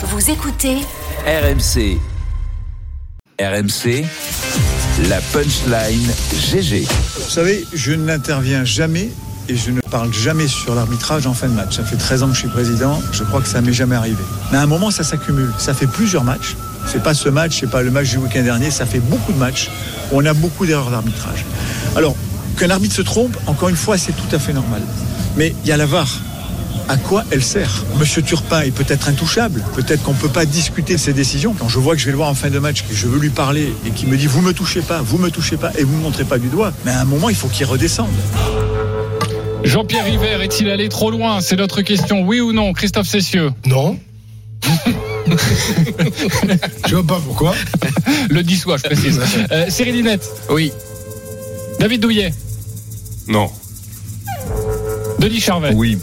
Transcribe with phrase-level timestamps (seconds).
[0.00, 0.76] Vous écoutez
[1.26, 1.98] RMC.
[3.40, 4.04] RMC,
[5.08, 6.08] la punchline
[6.52, 6.86] GG.
[7.16, 9.10] Vous savez, je n'interviens jamais
[9.48, 11.78] et je ne parle jamais sur l'arbitrage en fin de match.
[11.78, 14.22] Ça fait 13 ans que je suis président, je crois que ça m'est jamais arrivé.
[14.52, 15.52] Mais à un moment, ça s'accumule.
[15.58, 16.54] Ça fait plusieurs matchs.
[16.86, 19.38] C'est pas ce match, c'est pas le match du week-end dernier, ça fait beaucoup de
[19.38, 19.68] matchs
[20.12, 21.44] où on a beaucoup d'erreurs d'arbitrage.
[21.96, 22.14] Alors,
[22.56, 24.82] qu'un arbitre se trompe, encore une fois, c'est tout à fait normal.
[25.36, 26.06] Mais il y a la VAR.
[26.88, 29.62] À quoi elle sert Monsieur Turpin est peut-être intouchable.
[29.74, 31.54] Peut-être qu'on ne peut pas discuter de ses décisions.
[31.58, 33.18] Quand je vois que je vais le voir en fin de match, que je veux
[33.18, 35.84] lui parler et qu'il me dit vous me touchez pas, vous me touchez pas et
[35.84, 38.08] vous me montrez pas du doigt, mais à un moment il faut qu'il redescende.
[39.64, 41.42] Jean-Pierre River est-il allé trop loin?
[41.42, 42.22] C'est notre question.
[42.22, 43.50] Oui ou non, Christophe Cessieux?
[43.66, 43.98] Non.
[46.88, 47.54] je vois pas pourquoi.
[48.30, 49.20] Le 10 je précise.
[49.52, 50.72] Euh, Cyril Linette Oui.
[51.80, 52.32] David Douillet?
[53.26, 53.50] Non.
[55.18, 55.72] Denis Charvet?
[55.74, 55.98] Oui.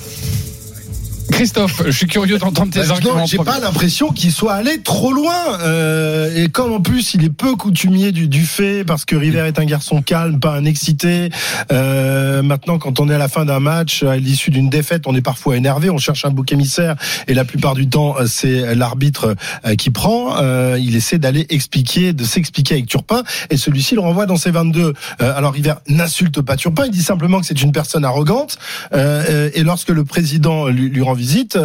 [1.36, 3.18] Christophe, je suis curieux d'entendre tes Bah, arguments.
[3.18, 5.60] non, j'ai pas l'impression qu'il soit allé trop loin.
[5.64, 9.42] Euh, et comme en plus il est peu coutumier du, du fait, parce que River
[9.46, 11.30] est un garçon calme, pas un excité.
[11.74, 15.16] Euh, maintenant, quand on est à la fin d'un match, à l'issue d'une défaite, on
[15.16, 16.96] est parfois énervé, on cherche un bouc émissaire,
[17.28, 20.38] et la plupart du temps, euh, c'est l'arbitre euh, qui prend.
[20.42, 24.52] Euh, il essaie d'aller expliquer, de s'expliquer avec Turpin, et celui-ci le renvoie dans ses
[24.52, 24.94] 22.
[25.22, 28.58] Euh, alors River n'insulte pas Turpin, il dit simplement que c'est une personne arrogante.
[28.94, 31.58] Et lorsque le président lui, lui rend visite,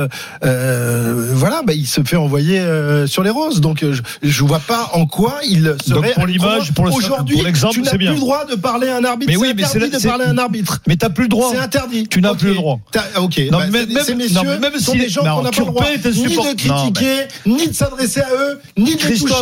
[0.44, 3.60] euh, voilà, bah, il se fait envoyer euh, sur les roses.
[3.60, 6.00] Donc euh, je, je vois pas en quoi il serait.
[6.08, 7.36] Donc, pour l'image, pour aujourd'hui,
[7.72, 8.12] tu n'as plus bien.
[8.12, 9.30] le droit de parler à un arbitre.
[9.30, 10.80] Mais oui, mais c'est de parler à un arbitre.
[10.86, 11.50] Mais t'as plus le droit.
[11.52, 12.08] C'est interdit.
[12.08, 12.80] Tu n'as plus le droit.
[13.18, 13.40] Ok.
[13.50, 15.60] Non, bah, même- ces messieurs non, mais même sont si- des gens qu'on n'a pas
[15.60, 19.34] le droit ni de critiquer, ni de s'adresser à eux, ni de les toucher.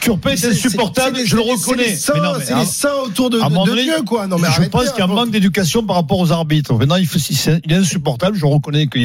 [0.00, 1.96] Turpin est C'est- insupportable, je le reconnais.
[1.96, 2.14] C'est
[2.54, 4.26] les saints autour de, Dieu, quoi.
[4.26, 6.74] Non, mais je pense qu'il y a un manque d'éducation par rapport aux arbitres.
[6.74, 8.36] Maintenant, il, est insupportable.
[8.36, 8.98] Je reconnais que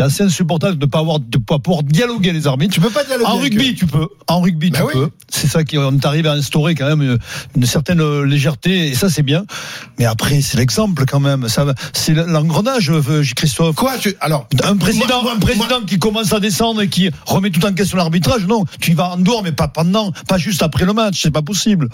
[0.00, 2.72] c'est assez insupportable de ne pas avoir, de pas pouvoir dialoguer les arbitres.
[2.74, 3.74] Tu peux pas dialoguer En rugby, eux.
[3.74, 4.08] tu peux.
[4.28, 4.92] En rugby, Bah tu oui.
[4.94, 5.10] peux.
[5.28, 7.18] C'est ça qui on est arrivé à instaurer quand même une,
[7.56, 9.44] une certaine euh, légèreté et ça c'est bien.
[9.98, 11.48] Mais après, c'est l'exemple quand même.
[11.48, 13.76] Ça, c'est l'engrenage, euh, Christophe.
[13.76, 14.14] Quoi tu...
[14.20, 17.72] Alors, Un président, Moi- un président qui commence à descendre et qui remet tout en
[17.74, 20.92] question l'arbitrage, non, tu y vas en dehors, mais pas pendant, pas juste après le
[20.94, 21.88] match, c'est pas possible.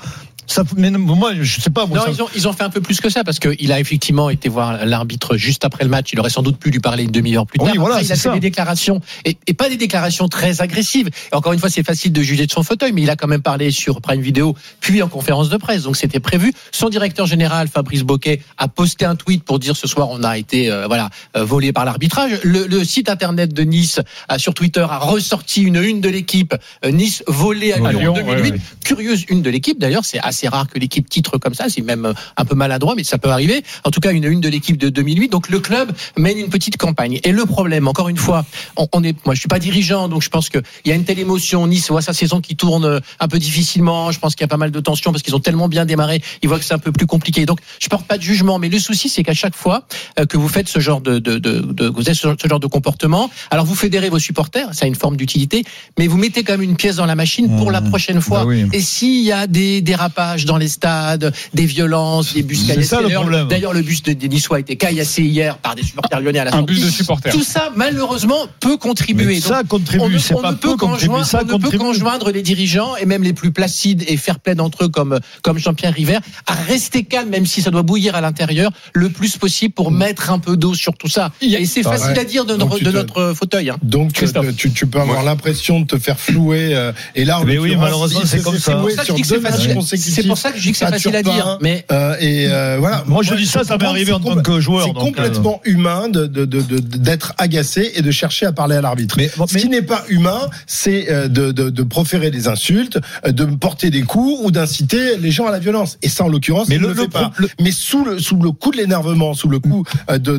[0.46, 1.86] Ça, mais non, moi, je sais pas.
[1.86, 3.72] Moi, Non, ça- ils ont, ils ont fait un peu plus que ça parce qu'il
[3.72, 6.10] a effectivement été voir l'arbitre juste après le match.
[6.12, 7.74] Il aurait sans doute pu lui parler une demi-heure plus Oui, tard.
[7.78, 11.08] voilà, Après, il a fait des déclarations et, et pas des déclarations très agressives.
[11.32, 13.26] Et encore une fois, c'est facile de juger de son fauteuil, mais il a quand
[13.28, 15.82] même parlé sur Prime Video puis en conférence de presse.
[15.82, 16.52] Donc c'était prévu.
[16.70, 20.38] Son directeur général, Fabrice Boquet, a posté un tweet pour dire ce soir on a
[20.38, 22.38] été euh, voilà euh, volé par l'arbitrage.
[22.44, 26.54] Le, le site internet de Nice a, sur Twitter a ressorti une une de l'équipe
[26.84, 28.42] euh, Nice volée à À Lyon, Lyon, en 2008.
[28.42, 28.60] ouais, ouais.
[28.84, 32.04] Curieuse une de l'équipe d'ailleurs, c'est assez rare que l'équipe titre comme ça, c'est même
[32.06, 33.62] euh, un peu maladroit, mais ça peut arriver.
[33.84, 35.28] En tout cas, une une de l'équipe de 2008.
[35.30, 37.20] Donc le club mène une petite campagne.
[37.24, 38.44] Et le problème, encore une fois,
[38.76, 41.04] on, on est, moi je suis pas dirigeant, donc je pense qu'il y a une
[41.04, 41.66] telle émotion.
[41.66, 44.10] Nice voit sa saison qui tourne euh, un peu difficilement.
[44.10, 46.20] Je pense qu'il y a pas mal de tensions parce qu'ils ont tellement bien démarré.
[46.42, 47.46] Ils voient que c'est un peu plus compliqué.
[47.46, 49.86] Donc je porte pas de jugement, mais le souci c'est qu'à chaque fois
[50.19, 52.66] euh, que vous faites ce genre de, de, de, de- vous ce, ce genre de
[52.66, 55.64] comportement, alors vous fédérez vos supporters, ça a une forme d'utilité,
[55.98, 58.41] mais vous mettez quand même une pièce dans la machine pour la prochaine fois.
[58.41, 58.66] Bah oui.
[58.72, 60.06] Et s'il y a des dérapages
[60.44, 63.48] dans les stades, des violences, des bus C'est caillassés, ça, le d'ailleurs, problème.
[63.48, 66.50] D'ailleurs, le bus de, Niçois a été caillassé hier par des supporters lyonnais à la
[66.54, 66.75] Un sortie.
[66.75, 67.32] bus de supporters.
[67.32, 69.26] Tout ça, malheureusement, peut contribuer.
[69.26, 71.78] Mais Donc, ça contribue, on on pas ne peut qu'enjoindre- ça on ne peut contribue.
[71.78, 75.59] qu'enjoindre les dirigeants et même les plus placides et fair play d'entre eux comme, comme
[75.59, 79.72] Jean-Pierre River à rester calme, même si ça doit bouillir à l'intérieur, le plus possible
[79.75, 81.32] pour mettre un peu d'eau sur tout ça.
[81.41, 82.19] Et c'est Ah facile ouais.
[82.20, 83.70] à dire de, Donc notre- de fauteuil.
[83.70, 83.76] hein.
[83.82, 86.75] Donc euh, tu, tu peux avoir l'impression de te faire flouer.
[86.75, 88.78] euh, et là, en Mais oui, malheureusement, c'est comme ça.
[88.78, 89.75] flouer C'est pour ça que je sur dis que deux c'est matchs facile.
[90.22, 91.59] C'est pour ça que je dis que c'est facile à dire.
[91.60, 93.04] Mais Euh, et euh, voilà.
[93.06, 96.09] Moi, je dis ça, ça m'est arrivé en tant que joueur, C'est euh, complètement humain
[96.09, 99.15] de de- de- de- d'être agacé et de chercher à parler à l'arbitre.
[99.19, 103.32] Mais- Ce qui n'est pas humain, c'est euh, de, de, de proférer des insultes, euh,
[103.32, 105.99] de porter des coups ou d'inciter les gens à la violence.
[106.03, 107.28] Et ça, en l'occurrence, Mais il le- ne le, le fait pas.
[107.31, 110.37] pro- le- Mais sous le sous le coup de l'énervement, sous le coup euh, de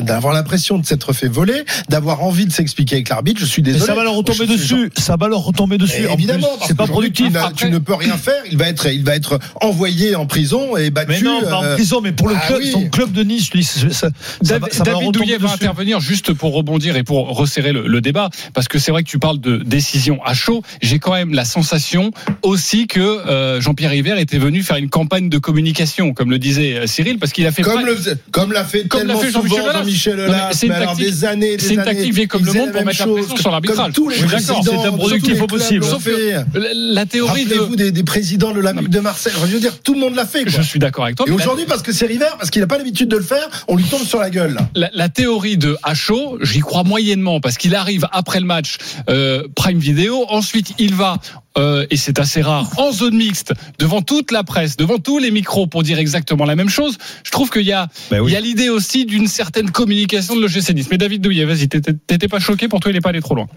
[0.00, 3.72] d'avoir l'impression de s'être fait voler, d'avoir envie de s'expliquer avec l'arbitre, je suis Mais
[3.72, 3.86] désolé.
[3.86, 4.90] ça va leur retomber dessus.
[4.96, 6.06] Ça va leur retomber dessus.
[6.12, 7.32] évidemment, c'est pas productif.
[7.56, 8.42] Tu, ne peux rien faire.
[8.50, 11.08] Il va être, il va être envoyé en prison et battu.
[11.10, 12.70] Mais non, pas en euh, prison, mais pour le ah club, oui.
[12.70, 14.10] son club de Nice, lui, ça, ça, ça
[14.42, 17.86] David, va, ça va David Douillet va intervenir juste pour rebondir et pour resserrer le,
[17.86, 20.62] le débat, parce que c'est vrai que tu parles de décision à chaud.
[20.82, 22.10] J'ai quand même la sensation
[22.42, 26.74] aussi que euh, Jean-Pierre River était venu faire une campagne de communication, comme le disait
[26.74, 27.96] euh, Cyril, parce qu'il a fait Comme, pas- le,
[28.30, 29.72] comme l'a fait Comme l'a tellement fait Jean-Michel souvent.
[29.72, 32.52] Jean-Michel Aulas, c'est une tactique- des années, des c'est une années, tactique vieille comme le
[32.52, 33.92] monde pour mettre la pression sur l'arbitrage.
[33.92, 35.84] D'accord, présidents, c'est un productif au possible.
[35.84, 36.08] Sauf.
[36.54, 39.32] La, théorie de des, des présidents de la Non, de Marseille.
[39.40, 40.44] Je veux dire, tout le monde l'a fait.
[40.44, 40.52] Quoi.
[40.52, 41.26] Je suis d'accord avec toi.
[41.28, 43.76] Et aujourd'hui, parce que c'est River, parce qu'il n'a pas l'habitude de le faire, on
[43.76, 44.54] lui tombe sur la gueule.
[44.54, 44.68] Là.
[44.74, 48.76] la, la théorie de Hacho, j'y crois moyennement parce qu'il arrive après le match
[49.08, 50.24] euh, Prime Video.
[50.28, 51.18] Ensuite, il va
[51.58, 55.30] euh, et c'est assez rare en zone mixte devant toute la presse, devant tous les
[55.30, 56.98] micros pour dire exactement la même chose.
[57.24, 58.30] Je trouve qu'il y a Ben oui.
[58.30, 60.88] il y a l'idée aussi d'une certaine communication de l'OGC Nice.
[60.90, 63.48] Mais David Douillet, vas-y, t'étais pas choqué pour toi, il est pas allé trop loin.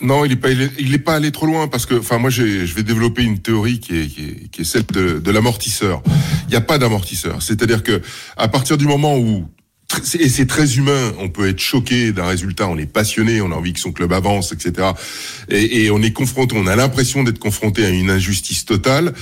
[0.00, 2.42] Non, il est pas, il est, pas allé trop loin parce que, enfin, moi, je
[2.42, 6.02] vais développer une théorie qui est, qui est, qui est celle de, de l'amortisseur.
[6.46, 7.42] Il n'y a pas d'amortisseur.
[7.42, 8.00] C'est-à-dire que,
[8.36, 9.46] à partir du moment où
[10.18, 11.12] et c'est très humain.
[11.18, 12.68] On peut être choqué d'un résultat.
[12.68, 13.40] On est passionné.
[13.40, 14.88] On a envie que son club avance, etc.
[15.48, 16.56] Et, on est confronté.
[16.56, 19.12] On a l'impression d'être confronté à une injustice totale.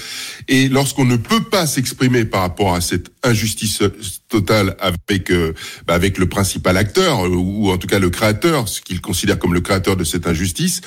[0.49, 3.83] Et lorsqu'on ne peut pas s'exprimer par rapport à cette injustice
[4.29, 5.55] totale avec euh,
[5.87, 9.55] bah, avec le principal acteur ou en tout cas le créateur, ce qu'il considère comme
[9.55, 10.83] le créateur de cette injustice,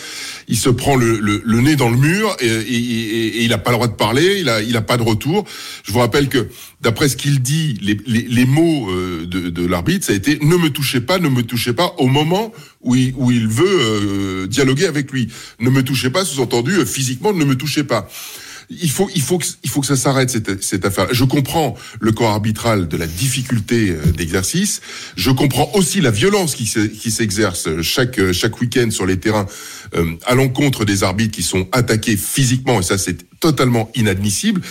[0.47, 3.93] il se prend le, nez dans le mur et il n'a pas le droit de
[3.93, 4.37] parler.
[4.39, 5.45] Il a il a pas de retour.
[5.83, 6.47] Je vous rappelle que
[6.81, 10.99] d'après ce qu'il dit, les, mots euh, de, l'arbitre, ça a été ne me touchez
[10.99, 12.51] pas, ne me touchez pas au moment
[12.81, 15.29] où il, où il veut euh, dialoguer avec lui.
[15.59, 18.09] Ne me touchez pas, sous-entendu euh, physiquement, ne me touchez pas.
[18.79, 21.07] Il faut, il faut que, il faut que ça s'arrête cette, cette affaire.
[21.11, 24.79] Je comprends le corps arbitral de la difficulté euh, d'exercice.
[25.17, 29.19] Je comprends aussi la violence qui, s'e- qui s'exerce chaque euh, chaque week-end sur les
[29.19, 29.45] terrains
[29.95, 34.61] euh, à l'encontre des arbitres qui sont attaqués physiquement et ça c'est totalement inadmissible.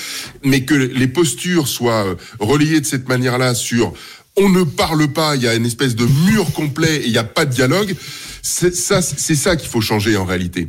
[0.45, 3.93] Mais que les postures soient euh, relayées de cette manière-là sur
[4.37, 7.19] on ne parle pas, il y a une espèce de mur complet et il n'y
[7.19, 7.95] a pas de dialogue.
[8.43, 10.69] C'est ça, c'est ça qu'il faut changer en réalité,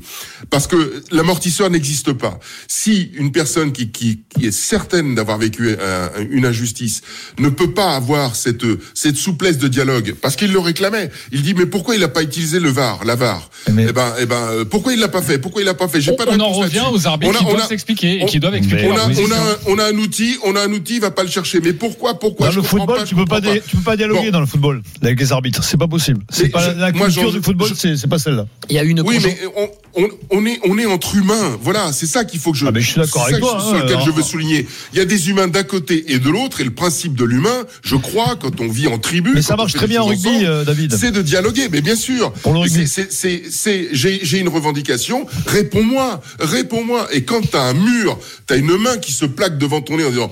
[0.49, 2.39] parce que l'amortisseur n'existe pas.
[2.67, 7.01] Si une personne qui, qui, qui est certaine d'avoir vécu un- une injustice
[7.39, 11.53] ne peut pas avoir cette cette souplesse de dialogue, parce qu'il le réclamait, il dit
[11.53, 13.49] mais pourquoi il n'a pas utilisé le VAR, la VAR?
[13.71, 15.37] Mais- Eh ben, eh ben, euh, pourquoi il l'a pas fait?
[15.39, 16.01] Pourquoi il l'a pas fait?
[16.01, 18.21] J'ai On, pas de on en revient aux arbitres On a- qui on doivent s'expliquer
[18.21, 20.71] et qui doivent expliquer on a, on, a, on a un outil, on a un
[20.71, 21.59] outil, il va pas le chercher.
[21.61, 22.47] Mais pourquoi, pourquoi?
[22.47, 24.31] Dans je le football, pas, tu je peux pas, dé- tu peux pas dialoguer Bon.
[24.31, 25.63] dans le football avec les arbitres.
[25.63, 26.21] C'est pas possible.
[26.29, 28.45] C'est pas je- la culture du football, je- c'est pas celle-là.
[28.69, 29.69] Il y a une Oui, mais on,
[30.03, 31.57] on, on est on est entre humains.
[31.61, 32.65] Voilà, c'est ça qu'il faut que je.
[32.65, 34.23] Ah, mais je suis d'accord c'est avec ça toi, que- Sur hein, lequel je veux
[34.23, 34.67] souligner.
[34.93, 37.65] Il y a des humains d'un côté et de l'autre, et le principe de l'humain,
[37.83, 39.31] je crois, quand on vit en tribu.
[39.33, 40.95] Mais ça marche très bien en rugby, ensemble, euh, David.
[40.99, 42.31] C'est de dialoguer, mais bien sûr.
[42.33, 42.87] Pour le rugby.
[42.87, 45.25] C'est, c'est, c'est, c'est- j'ai, j'ai une revendication.
[45.47, 47.07] Réponds-moi, réponds-moi.
[47.11, 48.17] Et quand t'as un mur,
[48.47, 50.31] t'as une main qui se plaque devant ton nez en disant.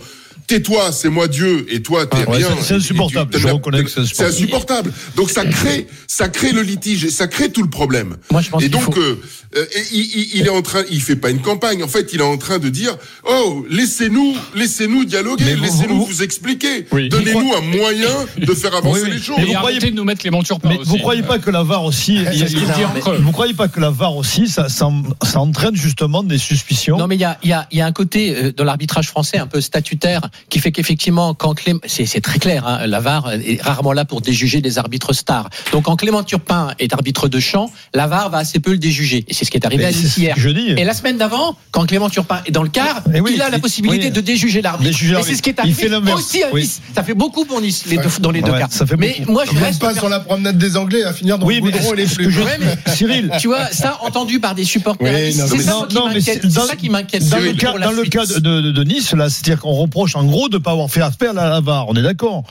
[0.50, 2.48] Tais-toi, c'est moi Dieu, et toi t'es Ah, rien.
[2.64, 4.92] c'est- insupportable, tu- je reconnais que c'est C'est insupportable.
[5.16, 8.18] Donc ça crée, ça crée le litige, et ça crée tout le problème.
[8.32, 9.22] Moi, je pense et donc, faut- euh,
[9.56, 11.84] euh, et il, il- il est en train, il fait pas une campagne.
[11.84, 12.98] En fait, il est en train de dire,
[13.30, 17.10] oh, laissez-nous, laissez-nous dialoguer, vous- laissez-nous vous- vous, expliquer, Oui.
[17.10, 19.18] donnez-nous un moyen de faire avancer Oui, oui.
[19.18, 19.36] les choses.
[19.38, 20.52] Mais vous croyez- de nous mettre les Mais aussi.
[20.84, 22.32] vous croyez pas que la VAR aussi, a-
[23.20, 24.90] vous croyez pas que la VAR aussi, ça, ça,
[25.24, 27.82] ça entraîne justement des suspicions Non, mais il y a, il y, a, il y
[27.82, 31.80] a un côté euh, dans l'arbitrage français un peu statutaire qui fait qu'effectivement, quand Clément,
[31.88, 35.50] c'est très clair, hein, la VAR est rarement là pour déjuger des arbitres stars.
[35.72, 39.26] Donc, quand Clément Turpin est arbitre de champ, la VAR va assez peu le déjuger.
[39.28, 40.36] Et c'est ce qui est arrivé Mais à Nice ce hier.
[40.38, 40.70] je dis.
[40.78, 43.50] Et la semaine d'avant, quand Clément Turpin est dans le quart, Eh oui, il a
[43.50, 44.12] la il- possibilité oui.
[44.12, 44.90] de déjuger l'arbitre.
[45.04, 46.62] Et c'est ce qui est Il arrivé aussi à Oui.
[46.62, 46.82] Nice.
[46.96, 48.68] Ça fait beaucoup pour Nice les deux, dans les deux Ouais, cas.
[48.70, 49.32] ça fait mais beaucoup.
[49.34, 51.96] moi, je reste pas sur la promenade des Anglais à finir dans Oui, le et
[51.96, 52.32] les plus.
[52.32, 52.42] je-
[52.94, 55.08] Cyril, tu vois, ça entendu par des supporters.
[55.32, 56.48] C'est mais ça qui m'inquiète.
[56.48, 57.28] dans- ça qui m'inquiète.
[57.30, 58.14] dans le cas, pour la dans le suite.
[58.14, 60.90] cas de, de- de Nice, là, c'est-à-dire qu'on reproche en gros de ne pas avoir
[60.90, 61.88] fait appel à la VAR.
[61.90, 62.44] On est d'accord.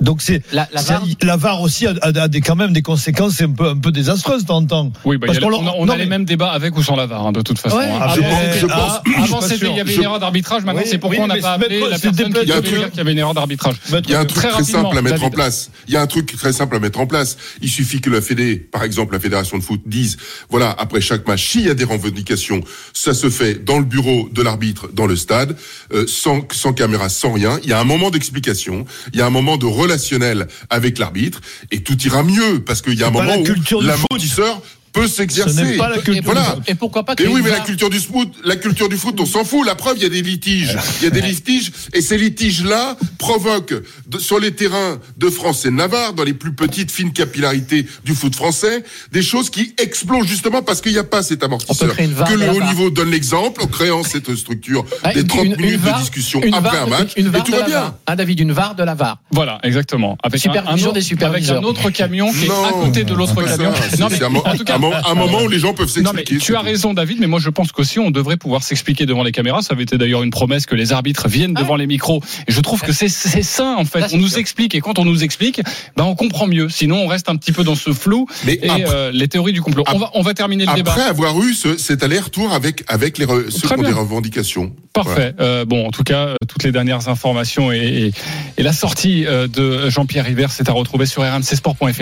[0.00, 2.82] Donc c'est La- la VAR la VAR aussi a, a- a des, quand même des
[2.82, 4.92] conséquences un peu, un peu désastreuses de temps en temps.
[5.04, 7.26] Oui, bah, Parce a- qu'on on a, les mêmes débats avec ou sans la VAR,
[7.26, 7.76] hein, de toute façon.
[7.76, 7.84] Ouais.
[7.84, 7.98] hein.
[8.00, 8.26] Ah, Avant,
[8.58, 10.64] je- pense- avant, c'était- il y avait Je- une erreur d'arbitrage.
[10.64, 12.96] Maintenant, Oui, c'est pourquoi oui, on n'a pas appelé la personne qui devait dire qu'il
[12.96, 13.76] y avait une erreur d'arbitrage.
[13.90, 15.70] Il y a un truc Très simple à mettre en place.
[15.86, 17.36] Il y a un truc très simple à mettre en place.
[17.60, 20.16] Il suffit que la Fédé, par exemple la Fédération de foot, dise
[20.50, 22.60] voilà après chaque match s'il y a des revendications,
[22.92, 25.56] ça se fait dans le bureau de l'arbitre, dans le stade,
[25.92, 27.60] euh, sans sans caméra, sans rien.
[27.62, 31.40] Il y a un moment d'explication, il y a un moment de relationnel avec l'arbitre,
[31.70, 34.62] et tout ira mieux parce qu'il y a un moment où l'amortisseur
[34.92, 35.62] peut Ce s'exercer.
[35.62, 36.42] n'est pas la culture Et, Voilà.
[36.42, 39.18] pourquoi- et pourquoi pas Et oui, mais la culture du foot, la culture du foot,
[39.20, 39.66] on s'en fout.
[39.66, 40.76] La preuve, il y a des litiges.
[41.00, 43.74] Il y a des litiges, et ces litiges-là provoquent
[44.06, 47.86] de- sur les terrains de France et de Navarre, dans les plus petites fines capillarités
[48.04, 51.92] du foot français, des choses qui explosent justement parce qu'il n'y a pas cet amortisseur.
[51.92, 55.20] créer une VAR que le haut niveau donne l'exemple en créant cette structure Ouais, des
[55.20, 57.30] une- 30 une- une minutes VAR, de discussion une après VAR un match, une et
[57.30, 57.80] VAR tout va bien.
[57.80, 57.94] VAR.
[58.06, 59.18] Hein, David, une VAR de la VAR.
[59.30, 60.16] Voilà, exactement.
[60.22, 61.56] Avec un, un autre, des superviseurs.
[61.56, 63.72] avec un autre camion qui est Non, à côté de l'autre camion.
[63.74, 63.96] ça.
[63.98, 65.86] Non, C'est- mais c'est amor- en tout cas, mo- un moment où les gens peuvent
[65.98, 66.38] Non mais s'expliquer.
[66.44, 69.32] tu as raison David, mais moi je pense qu'aussi on devrait pouvoir s'expliquer devant les
[69.32, 69.62] caméras.
[69.62, 72.22] Ça avait été d'ailleurs une promesse que les arbitres viennent devant les micros.
[72.48, 74.06] Et je trouve que c'est c'est sain en fait.
[74.12, 74.38] On nous sûr.
[74.38, 75.60] explique et quand on nous explique,
[75.96, 76.68] ben on comprend mieux.
[76.68, 79.52] Sinon on reste un petit peu dans ce flou Mais et après- euh, les théories
[79.52, 79.84] du complot.
[79.92, 80.92] On va on va terminer le débat.
[80.92, 84.72] Après avoir eu ce, cet aller-retour avec avec les re- ceux qui ont des revendications.
[84.92, 85.34] Parfait.
[85.40, 88.12] Euh, bon, en tout cas, euh, toutes les dernières informations et, et-
[88.58, 91.86] et la sortie de Jean-Pierre River, c'est à retrouver sur rmcsport.fr.